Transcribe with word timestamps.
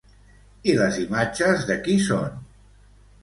I 0.71 0.73
les 0.77 0.95
imatges 1.03 1.67
de 1.71 1.77
qui 1.87 1.99
són? 2.07 2.39